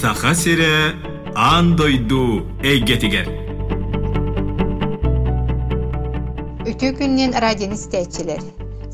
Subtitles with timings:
[0.00, 0.94] саха сире
[1.34, 3.26] аан дойду эйгетигер
[6.70, 8.44] Үтүү күннен радион истәчилер.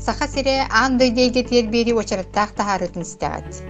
[0.01, 3.61] Саха сире аан дойдейге тер бери очараттақ тахарытын истәгат.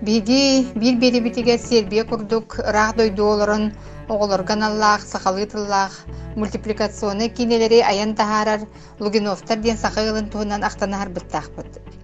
[0.00, 3.72] Биги бир бери битиге сербия курдук рах дойду олорон
[4.08, 5.92] оголорган аллах, сахалытыллах,
[6.36, 8.60] мультипликационы кинелери аян тахарар
[9.00, 11.10] лугиновтар диен сахагылын туһунан ахтанахар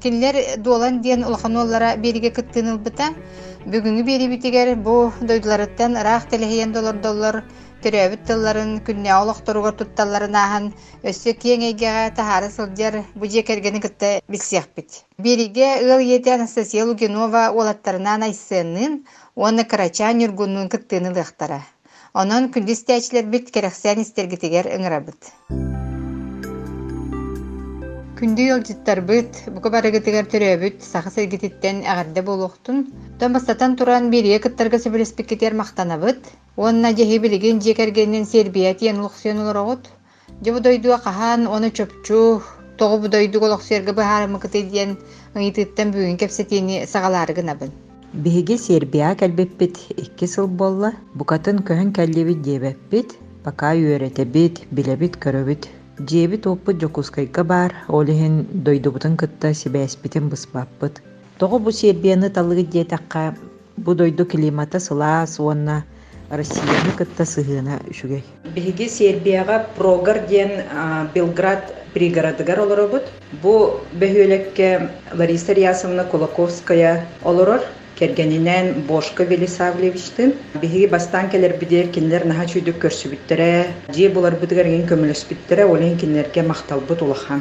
[0.03, 3.15] Кинлер дуолан диен улаханоллара бериге кыттынылбыта,
[3.67, 7.43] бүгүнгү бери битигер бу дойдуларыттан рах телехиен доллар
[7.85, 10.65] төрөбүт тылларын күнне олохторугар тутталларын ахан
[11.07, 15.05] өссө киеңейге тахары сылдьар бу жекергени кытта билсиэхпит.
[15.19, 19.05] Бериге ыл ети Анастасия Лугинова олаттарынан айсынын,
[19.35, 21.63] оны карача нүргунун кыттынылыхтара.
[22.15, 25.86] Онон күндүс тәчлер бит керексен истергитигер ыңырабыт.
[28.17, 32.87] Күндү йолжиттар быт, бука барыгытыгар төрөбүт, саха сергититтен агарды болуктун.
[33.21, 36.31] Тон бастатан туран берие кыттарга сөбелеспеккетер мактанабыт.
[36.57, 39.91] Онна жеһи билигин жекергенин сербия тиен улуксен олорогот.
[40.43, 42.41] Жобу дойдуа кахан, оны чөпчу,
[42.79, 44.97] тоғы будойду голоксерге бахарымы кыты диен
[45.35, 47.71] ыйтыттан бүгүн кепсетини сагаларыгынабын.
[48.15, 55.69] Биһиги Сербия кэлбеппит икки сыл болла, букатын көһөн кэллибит диэбэппит, пока үөретебит, билебит көрөбит.
[55.99, 61.01] Диэбит оппут жокускайга бар, олиһин дойдубутун кытта сибээспитин быспаппыт.
[61.39, 63.35] Тоҕо бу Сербияны талыгы диэтакка
[63.79, 65.85] бу дойду климата сылаас уонна
[66.29, 68.23] Россияны кытта сыһыына үчүгэй.
[68.55, 73.05] Биһиги Сербияга Прогар а, Белград пригородыгар олоробут.
[73.43, 77.63] Бу бөһүөлекке Лариса Рясовна Кулаковская олорор.
[77.99, 83.47] Кергенинен Бошко Велисавлевичтин биһиги бастан келер бидер кинлер наха чүйдүк көрсүбүттере,
[83.97, 87.41] жие булар бытыгарген көмөлөспүттере, олен кинлерге макталбыт улахан.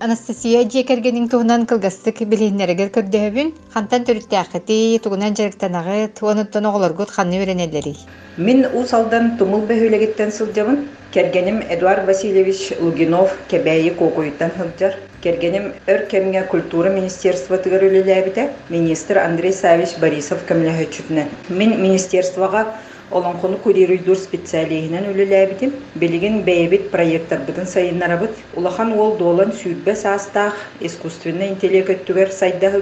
[0.00, 7.96] Анастасия жекергенин туһунан кылгастык билиннерегер көрдөһөбүн, хантан төрүттәхти, тугунан жарыктанагыт, онуттан оголоргут ханны өренелери.
[8.36, 10.84] Мин усалдан тумул бөһүлегиттен сылдьабын.
[11.14, 14.96] Кергеним Эдуард Васильевич Лугинов кебәйи кокуйттан сылдьар.
[15.24, 18.50] Кергеним өр кемге культура министерства тыгар үлеләбите.
[18.68, 21.30] Министр Андрей Савич Борисов көмләһөчүтнән.
[21.48, 22.66] Мин министерствага
[23.10, 25.72] олонхону курьеруйдур специалиһинен үлеләбитим.
[25.94, 28.36] Билигин бәйбит проекттар бытын сайыннарабыт.
[28.54, 32.72] Улахан ол долан сүйбе састах искусственный интеллект түгер сайда.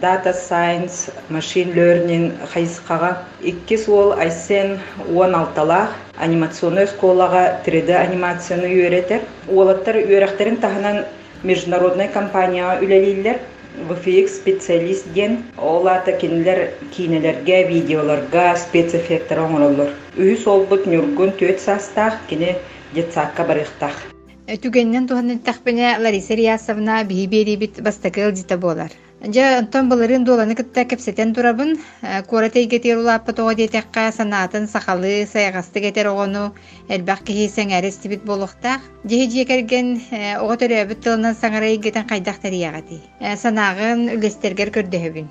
[0.00, 3.18] Data science, machine learning хайсқаға.
[3.42, 9.20] Икки суол айсен 16 анимационный школага 3D анимацияны үйретер.
[9.48, 11.04] Олаттар үйрәхтерин тахынан
[11.42, 13.40] международный компания үлелилер.
[13.88, 19.94] VFX специалист ген олата кинилер кинелерге, видеоларга спецэффекттер оңороллор.
[20.18, 22.56] Үйүс олбут нүргүн төт састах кини
[22.92, 23.96] детсакка барыхтах.
[24.46, 28.90] Түгеннен туһанын тахпене Лариса Риясовна биһи берибит бастакыл дита болар.
[29.22, 31.78] Жа онтон былырын доланы кытта кепсетен турабын,
[32.26, 36.50] кора тейгетер улаппы тоҕо диэтекка санаатын сахалы сайгасты кетер оҕону
[36.88, 38.80] элбах киһи сэҥээрестибит болохтаах.
[39.06, 40.02] Жиһи жиекерген
[40.42, 42.98] оҕо төрөбүт тылынан саҥарай гетен хайдах тарыягати.
[43.42, 45.26] Санаагын үлестергер көрдөһөбүн.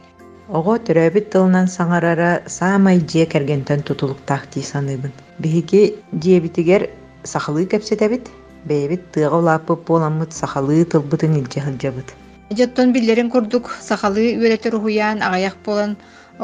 [0.48, 5.12] Ого төрөбүт тылынан саңарара саамай жие кергентен тутулуктаах дии саныыбын.
[5.38, 6.90] Биһиги диэбитигер
[7.24, 8.32] сахалы кепсетебит,
[8.64, 12.16] бэйбит тыага улааппыт буоламмыт сахалы тылбытын хылдьабыт.
[12.52, 15.92] Жоттон биллерин курдук сахалы үөлетер уһуяан аҕаяк болан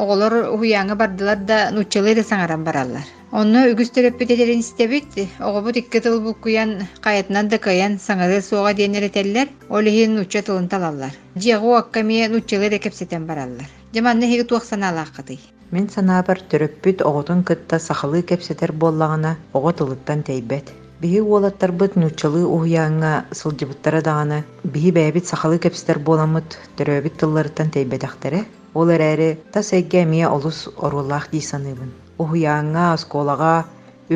[0.02, 3.06] оҕолор уһуяаңа бардылар да нуччалый да саҥаран бараллар.
[3.30, 5.12] Онно үгүс төрөппүт этерин истебит,
[5.46, 11.12] оҕобут икки тыл буккуян кайытынан да каян саҥары суоҕа диэнеретеллер, олиһин нучча тылын талаллар.
[11.36, 13.68] Дьиэҕу аккамие нуччалый да кепсетен бараллар.
[13.94, 15.38] Жаманны хиги туох санаалааххытай.
[15.70, 20.87] Мен санаабар төрөппүт оҕотун кытта сахалы кепсетер боллаҕына оҕо тылыттан тэйбэт.
[21.02, 24.38] Биһи уолаттарбыт нуччалыы уһуяаңҥа сылдьыбыттара даҕаны
[24.72, 28.40] биһи бэйбит сахалы кепсетер буоламмыт төрөбүт тылларыттан тэйбэтэхтере
[28.74, 31.90] ол эрээри тас эйгэ эмиэ олус орулаах дии саныыбын.
[32.22, 33.54] Уһуяаңҥа оскуолаҕа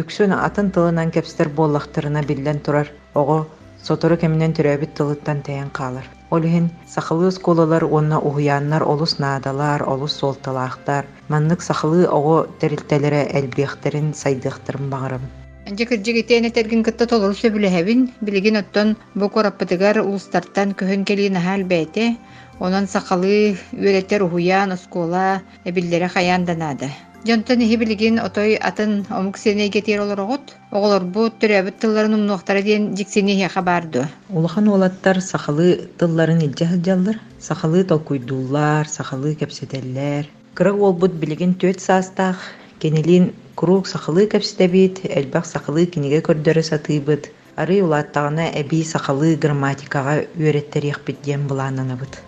[0.00, 2.88] үксүн атын тылынан кепсетер буоллахтарына биллэн турар
[3.20, 3.46] оҕо
[3.86, 6.06] сотору кэминэн төрөбүт тылыттан тэйэн хаалар.
[6.34, 14.14] Ол иһин сахалы оскуолалар уонна уһуяаннар олус наадалар, олус суолталаахтар, маннык сахалы оҕо терилтэлэре элбиэхтерин
[14.14, 15.41] сайдыахтарын баҕарабын.
[15.78, 22.16] Жекиржигитене терген кытта толору сөбүлэһэбин, билигин оттон бу кораппытыгар улустартан көһөн келиин ахал бэйте,
[22.60, 26.90] онон сахалы үөлеттер уһуяан оскуола эбиллере хаяан данаада.
[27.24, 33.62] Дьонтон иһи билигин отой атын омук сенейге тиер олорогот, оголорбут төрөбүт тылларын умнуохтара жиксини хиэха
[33.62, 34.04] баарду.
[34.28, 40.26] Улахан уолаттар сахалы тылларын илдьэ сылдьаллар, сахалы толкуйдуулар, сахалы кепсетеллер.
[40.54, 42.38] Кырык олбут билигин төт саастаах,
[42.82, 47.30] кенилин курук сахалы кепсетебит, элбах сахалы киниге көрдөрө сатыыбыт.
[47.54, 52.18] Ары улааттагына эби сахалы грамматикага үөреттериэхпит диэн булаананабыт.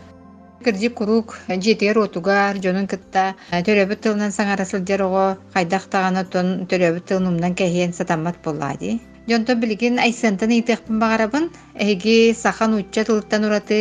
[0.64, 3.34] кырдьи курук жетигер отугар дьонун кытта
[3.66, 4.32] төрөбүт тылынан
[5.06, 11.44] оҕо хайдах таҕана тон төрөбүт тылнумнан кэһиэн сатаммат боллаади дьонто билигин айсыантан иитыахпын баҕарабын
[11.82, 13.78] эһиги сахан учча тылыттан ураты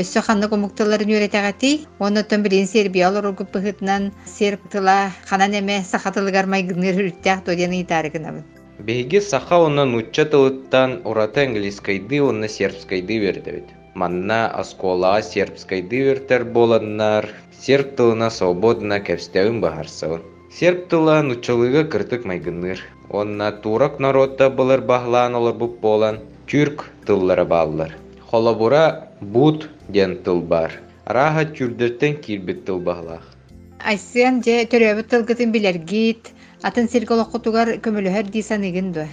[0.00, 1.70] өссө ханнык умукталарын үөрэтэҕати
[2.06, 4.02] оннотон билигин сербия олоругуп быһытынан
[4.36, 4.98] серб тыла
[5.28, 8.44] ханан эме сахатылыгар майгыныыр хүрүттээх тодиан иитаарыгынабын
[8.86, 13.68] Биһиги саха онна нучча тылыттан урата английскайды онна сербскайды бердебит.
[13.94, 17.24] Манна осколаа сербскайды бертер боланнар,
[17.64, 20.33] серб тылына свободна кэпстеуин баһарсабын.
[20.58, 22.78] Серб тыла нуччалыга кыртык майгынныр.
[23.10, 27.96] Онна турак народта былыр баһлаан олар буп болан, тюрк тыллары бааллар.
[28.30, 30.70] Холобура бут ден тыл бар.
[31.06, 33.26] Раха тюрдерттен кирбит тыл баһлаах.
[33.84, 36.30] айсыан же төрөбүт тылгытын билергит
[36.62, 39.08] атын сирголоккутугар көмөлөһөр диисаныгын дуо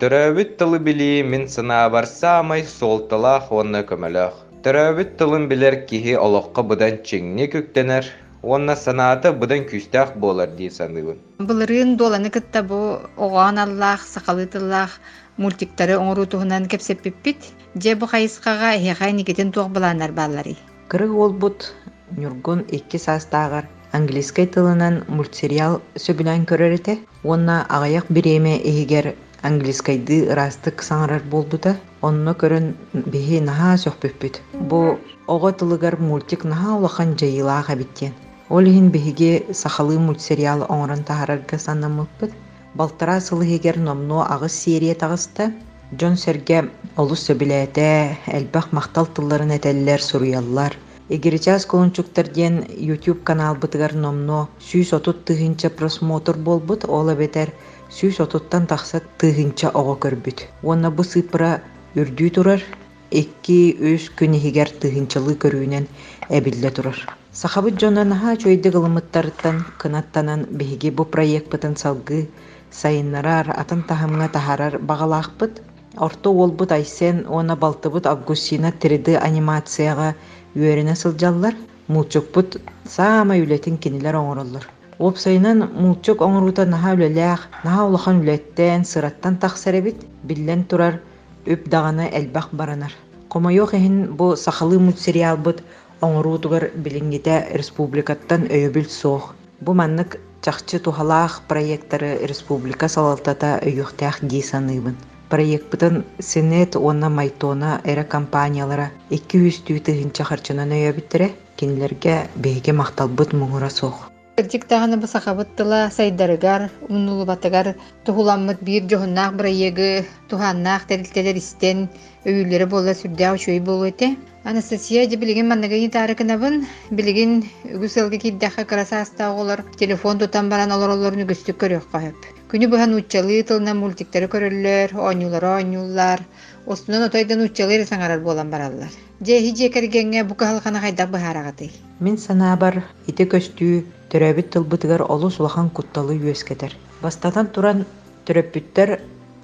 [0.00, 4.34] Төрөбүт тылы били мин сына барсамай сол тылах онна көмөлөх.
[4.64, 8.08] Төрөбүт тылын билер киһи олоққа бұдан чеңне көктенер,
[8.54, 11.18] онна санааты бұдан күстәк болар дей саныбын.
[11.48, 12.78] былырыын дуоланы кытта бу
[13.16, 14.92] оҕоон аллаах сакалы тыллаах
[15.36, 17.40] мультиктары оҥоруутуһунан кэпсеппиппит
[17.82, 20.54] же бу хайыскага эһиэхай никитин туох булаанар бааллары
[20.88, 21.74] Кырык олбут
[22.16, 31.24] Нюргун икки састаагар английскай тылынан мультсериал сөбүлән көрөрите, онна агаяк биреме эһигер английскайды ырастык саңарар
[31.32, 34.40] болбута, онно көрөн биһи наһаа сөхпүппүт.
[34.70, 38.14] Бу ого тылыгар мультик наһаа улахан жайылаага биттен.
[38.48, 42.32] Ол иһин биһиги сахалы мультсериал оңорон таһарарга санамыппыт.
[42.74, 45.52] Балтара сылыһигер номно агыс серия тагыста
[45.94, 50.76] Джон Серге олус сөбүлээте, элбах мактал тылларын этеллер суруяллар.
[51.08, 57.52] Эгеричас колунчуктар диэн YouTube канал бытыгар номно сүүс отут тыгынча просмотр болбут, ола бетер
[57.90, 60.46] сүүс отуттан тахса тыгынча ого көрбүт.
[60.62, 61.62] Уонна бу сыпыра
[61.96, 62.62] үрдүү турар,
[63.10, 65.86] эки өс күнихигер тыгынчалы көрүүнен
[66.28, 67.15] эбилле турар.
[67.36, 72.30] Сахабыт жонан ха чойды гылымыттарыттан кынаттанан биһиги бу проект салгы
[72.70, 75.60] сайыннарар атын тахамга тахарар багалаахпыт.
[75.98, 80.14] Орто олбут айсен она балтыбыт Августина 3D анимацияга
[80.54, 81.54] үөренэ сылдьаллар,
[81.88, 82.56] мулчукпут
[82.88, 84.64] саама үлетин кинилер оҥороллор.
[84.98, 91.02] Опсайынан мулчук оҥорута наһа үлэлээх, наһа улахан үлэттэн сыраттан тахсаребит, биллен турар
[91.46, 92.92] үп дагана элбах баранар.
[93.28, 95.62] Комойох эһин бу сахалы мультсериалбыт
[96.00, 99.34] оҥоруутугар билингите республикаттан өйөбүл соох.
[99.60, 104.96] Бу маннык чахчы тухалаах проекттары республика салалтата өйөхтээх дии саныыбын.
[105.30, 113.70] Проектпытын Сенет онна майтона эре компаниялара 200 түйті хинча харчынан өйөбүттере, кинилерге бейге макталбыт муңура
[113.70, 114.10] соох.
[114.36, 117.70] Кырдьык таһаны бу сахабыттыла сайдарыгар, уннулубатыгар
[118.04, 121.88] туһуламмыт биир жоһуннаах бырайыгы, туханнаах терилтелер истен
[122.28, 124.18] өйүллери болла сүрдää учуй болуэте.
[124.44, 131.24] Анастасия же билигин маннагын таарыкынабын, билигин үгүсылгы киддаха красаста оголор телефон тутан баран олор олорун
[131.24, 132.20] үгүстүк көрөк коһоп.
[132.52, 136.20] Күнү бухан уччалы тылна мультиктери көрөллөр, оñулары оñуллар,
[136.66, 138.92] остунан отойдан уччалы саңарар болан бараллар.
[139.18, 141.70] Же хиже кергенге бу кахалхана хайда быхарагаты.
[142.00, 146.76] Мин санаабар ити көстүү төрөбүт тылбытыгар олус улахан кутталы үөскетер.
[147.02, 147.84] Бастатан туран
[148.26, 149.00] төрөппүттер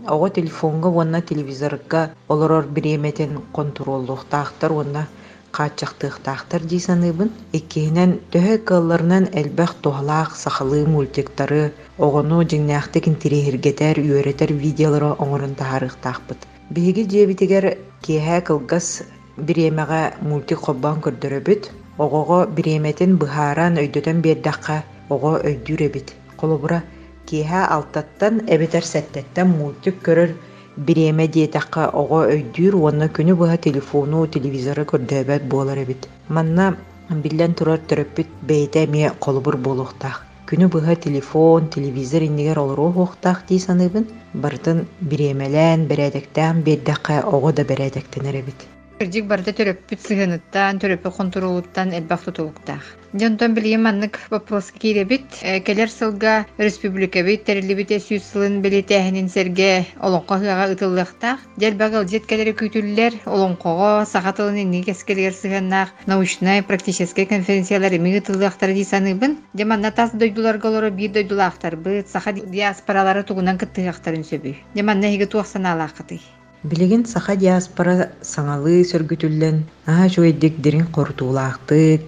[0.08, 5.06] ого телефонга уонна телевизорга олорор биреметен контроллуктаахтар уонна
[5.52, 7.30] каачактыктаахтар дии саныыбын.
[7.52, 17.04] Иккиинен төһө кылларынан элбэх тухалаах сахалы мультиктары огону жиңнээхтик интирихиргетер үөретер видеолоро оҥорун тахарыктаахпыт биһиги
[17.04, 17.64] диэбитигер
[18.02, 19.02] киэһэ кылгас
[19.36, 21.70] биремеге мультик хоббан көрдөрөбүт.
[21.98, 24.78] Огого биреметин быһааран өйдөтөн биэрдэххэ
[25.14, 26.82] ого өйдүүребит колобура
[27.26, 30.30] киэһэ алтаттан эбетер сэттэттэн мультик көрөр
[30.76, 36.76] биреме диэтэххэ ого өйдүүр уонна күнү быһа телефону телевизоры көрдөбөт буолар эбит манна
[37.24, 40.24] биллен турар төрөппүт бэйэтэ эмиэ колубур буолуохтаах.
[40.48, 48.36] Күнү быһа телефон телевизор иннигер олоруохуохтаах дии саныыбын бартын биремелэн берээдэктээн биэрдэххэ ого да берээдэктенер
[48.40, 48.60] эбит
[48.98, 52.84] Кырдьык барда төрөппүт сыһыныттан, төрөппү контролуттан элбах тутулуктаах.
[53.12, 59.86] Дьонтон билийим маннык вопроска кииребит, э, келер сылга республика бит терилибите сүүс сылын билетээхинин серге
[60.00, 61.40] олонко ыага ытыллыктаах.
[61.58, 68.72] Дел багыл жет келери күтүллер олонкого сахатылын инни кескелер сыһаннаах научная практическая конференциялар эми ытыллыктар
[68.72, 69.36] дисаныбын.
[69.52, 74.56] Деманна тас дойдуларга олоро бир дойдулаахтар быт саха диаспоралары тугунан кыттыгактарын сөбүй.
[74.74, 76.20] Деманна туахсанаалаакыты.
[76.62, 79.56] Билигин саха диаспора саңалы сөргүтүллен
[79.90, 80.84] аха чуйдик дирин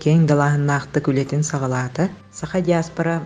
[0.05, 2.07] кең далаахыннаакты күлетин сагалаата
[2.41, 3.17] саха диаспора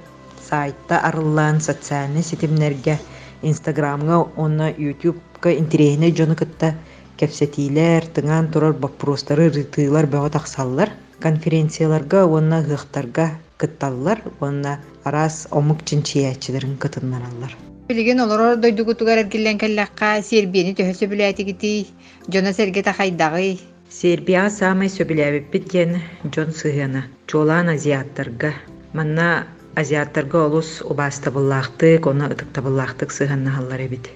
[0.47, 2.97] сайтта арыллаан социальный сетимнерге
[3.43, 6.75] инстаграмга онна ютубка интерехине жону кытта
[7.21, 16.79] кепсетиилер тыңан турар вопростары рытыылар бөҕө тахсаллар конференцияларга уонна ыахтарга кытталлар уонна араас омук чинчиячилерин
[16.79, 17.53] кытыннараллар.
[17.89, 21.87] Билигин олорор дойдугутугар эргиллен келлакка сербиени төһөсө бүләтигити,
[22.29, 23.57] жона серге тахайдагы.
[23.89, 25.95] Сербия самай сөбүләбиппит диэн
[26.29, 27.07] Джон сыһыана.
[27.27, 28.53] Чуолаан азиаттарга.
[28.93, 34.11] Манна азиаттарга олус убаастабыллаахтык, оны ытыктабыллаахтык сыһаннаһаллар эбит.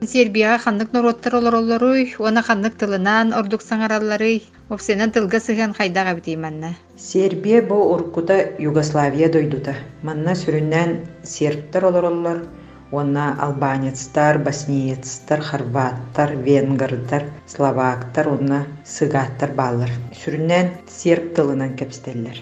[0.00, 5.40] Сербияга ханнык нороттар олороллоруй, уона ханнык тылынан ордук саңараллары, опсенен тылга
[5.74, 6.76] хайдага бити манна.
[6.96, 9.74] Сербия бу уркута Югославия дойдута.
[10.04, 12.46] Манна сүрүннән сербтар олороллар,
[12.90, 19.90] Уонна албанецтар, боснеецтар, хорваттар, венгрдар, словактар, уонна сыгааттар баалар.
[20.16, 22.40] Сүрүннән серб тылынан кепстеллер.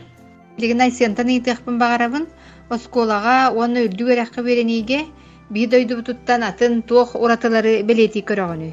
[0.57, 2.29] Билигин айсыантан ыйтыахпын багарабын,
[2.71, 5.01] осколага уонна үрдү эракка берениге,
[5.51, 8.71] бии дойдубутуттан атын туох уратылары белети көрөгөнү.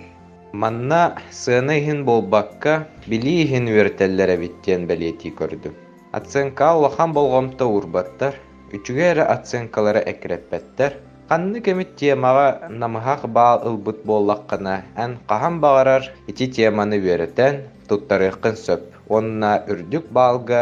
[0.54, 5.74] Манна сыны иһин болбакка били иһин үертеллере биттен белети көрдү.
[6.14, 8.38] Аценка улахан болгомто урбаттар,
[8.70, 11.00] үчүгер аценкалары экреппеттер.
[11.34, 14.74] Ханны кемит темаға намыхақ баал ылбыт боллаққына
[15.04, 17.56] ән қахан бағарар ити теманы үеретен
[17.90, 18.84] туттарыққын сөп.
[19.10, 20.60] Онна үрдүк баалга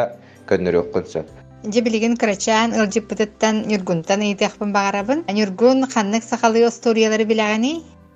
[0.47, 1.33] көннөрөккүн сөп.
[1.73, 5.25] Же билигин крачан ылжыппытыттан юргунтан ыйтыахпын багарабын.
[5.41, 7.73] Юргун ханнык сахалы историялары билегани.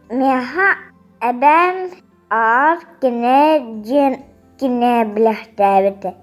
[0.10, 0.70] Меха
[1.20, 1.92] эбен
[2.30, 4.18] ар кине жен
[4.60, 6.16] кине билехтәбите.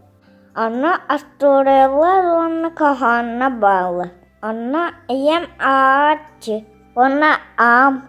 [0.55, 4.11] Аны асториялар оны каханна баалы.
[4.43, 6.65] Аны эем ачы.
[6.97, 8.03] Оны ам.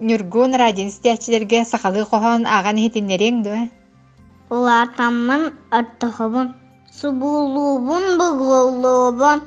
[0.00, 3.60] Юргун радио стячилерге сахалы кохон аган хитиннерең дө.
[4.50, 5.44] Улатамын
[5.78, 6.50] артығыбын.
[6.90, 9.44] Субулубун бұғылубун.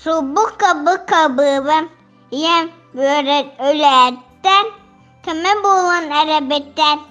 [0.00, 1.92] Субу кабы кабыбын.
[2.32, 4.72] Ем бөрет өләттен.
[5.20, 7.04] Кеме болан әрәбеттен.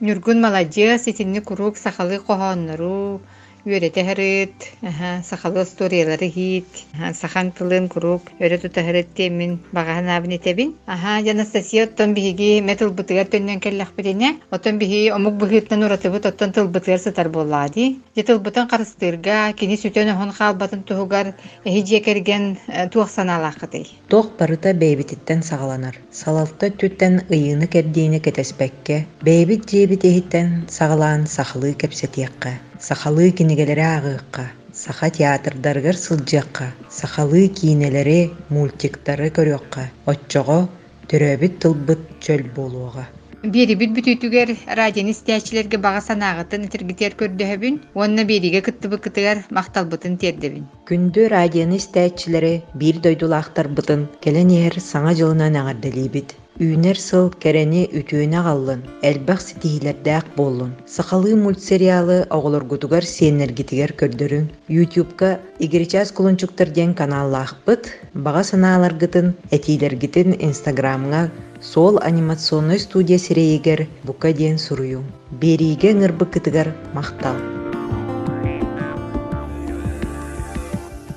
[0.00, 3.20] Юргун молодец, итинни курук сахалы кохоннору,
[3.64, 10.08] үөрете харыт, аха, сахалы историялары хит, аха, сахан тылын курук, өре тута харыт темин, багахан
[10.08, 10.74] абын етебин.
[10.86, 16.52] Аха, Анастасия оттон биһиги метал бытыгар төннөн келлах битине, оттон биһи омук быһыттан уратыбыт оттон
[16.52, 17.98] тыл бытыгар сытар боллади.
[18.16, 22.58] Же тыл бытын карыстырга, кини сүтөн охон халбатын туһугар, эхи жекерген
[22.92, 23.86] туох санаалаахытай.
[24.08, 25.96] Тох барыта бэйбититтен сагаланар.
[26.12, 35.10] Салалта түттен ыйыны кэрдиини кетеспекке, бэйбит жиэбит эһиттен сагалаан сахалы кепсетиэкка, сахалы кинигелери агыыкка, саха
[35.10, 40.68] театрдаргар сылдьыакка, сахалы киинелери мультиктары көрүөкка, отчого
[41.10, 43.06] төрөбүт тылбыт чөл болуога.
[43.42, 50.68] Берибит бүтүтүгер радион истячилерге бага санаагытын итиргитер көрдөһөбүн, онна бериге кыттыбы кытыгар макталбытын тердебин.
[50.88, 54.52] Күндү радионы истәчилери бир дойдулаахтар бытын келен
[54.92, 56.36] саңа жылынан аҥардалиибит.
[56.58, 60.74] Үүнер сыл кэрени үтүүнэ галлын, элбах ситиһилэрдээх боллун.
[60.86, 64.50] Сахалы мультсериалы оҕолоргутугар сиэннергитигер көрдөрүн.
[64.68, 71.30] YouTube-ка игиричас кулунчуктар диэн каналлаахпыт, бага санааларгытын, этилергитин Инстаграмга
[71.60, 75.04] сол анимационный студия сирэйигер бука диэн суруюм.
[75.30, 77.59] Бериге ыңырбы кытыгар мактал.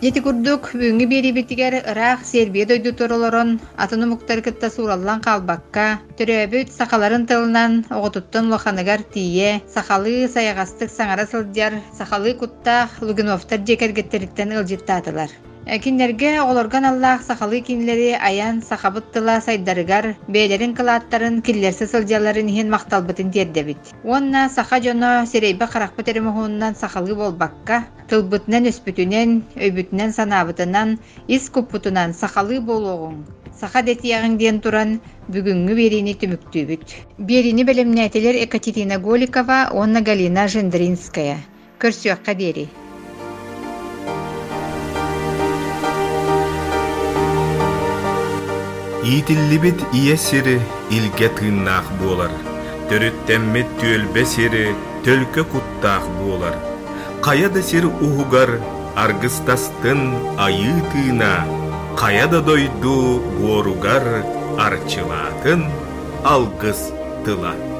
[0.03, 5.85] Ети курдук бүгүнгү берибитигер ыраах сербия дойдутор олорон атыны муктар кытта сураллан калбакка
[6.19, 15.31] төрөбүт сахаларын тылынан оготуттан лоханыгар тие сахалы саягастык саңара сылдьар сахалы куттаах лугиновтар жекергеттериктен ылжыттаатылар
[15.65, 23.77] Киннерге олорган аллаах сахалы кинлери аян сахабыттыла сайдарыгар бээлерин кылааттарын киллерси сылдьаларын иһин макталбытын диэрдебит.
[24.03, 32.59] Уонна саха жоно серейбе харахпыт эремоһуунан сахалы болбакка, тылбытынан өспүтүнен, өйбүтүнен санаабытынан, ис куппутунан сахалы
[32.59, 33.23] болуғын.
[33.59, 34.99] Саха детиягын диэн туран
[35.31, 36.87] бүгүнгү берини түмүктүүбүт.
[37.17, 41.37] Берини белемнәтелер Екатерина Голикова, онна Галина Жендринская.
[41.79, 42.67] Көрсүөкка бери.
[49.03, 52.31] Иитиллибит ие сири илге тыыннаах буолар.
[52.87, 54.71] Төрүттэммит түөлбе сири
[55.03, 56.55] төлкө куттаах буолар.
[57.25, 58.61] Кая да сир уһугар
[58.95, 60.01] аргыстастын
[60.45, 61.33] айыы тыына,
[61.99, 64.23] кая да дойду буоругар
[64.65, 65.67] арчылаатын
[66.23, 66.81] алгыс
[67.25, 67.72] тыла.